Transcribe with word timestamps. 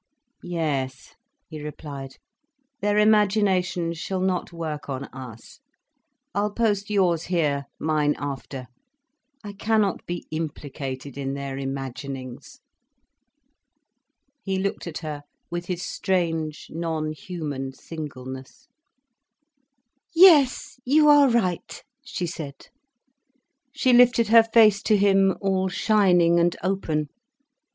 "Yes," 0.41 1.13
he 1.47 1.61
replied. 1.61 2.15
"Their 2.79 2.97
imaginations 2.97 3.99
shall 3.99 4.19
not 4.19 4.51
work 4.51 4.89
on 4.89 5.03
us. 5.13 5.59
I'll 6.33 6.49
post 6.49 6.89
yours 6.89 7.25
here, 7.25 7.65
mine 7.77 8.15
after. 8.17 8.65
I 9.43 9.53
cannot 9.53 10.03
be 10.07 10.25
implicated 10.31 11.19
in 11.19 11.35
their 11.35 11.55
imaginings." 11.59 12.61
He 14.41 14.57
looked 14.57 14.87
at 14.87 14.97
her 15.05 15.21
with 15.51 15.67
his 15.67 15.83
strange, 15.83 16.65
non 16.71 17.11
human 17.11 17.71
singleness. 17.71 18.67
"Yes, 20.15 20.79
you 20.83 21.09
are 21.09 21.29
right," 21.29 21.83
she 22.03 22.25
said. 22.25 22.69
She 23.71 23.93
lifted 23.93 24.29
her 24.29 24.41
face 24.45 24.81
to 24.81 24.97
him, 24.97 25.37
all 25.41 25.67
shining 25.69 26.39
and 26.39 26.55
open. 26.63 27.09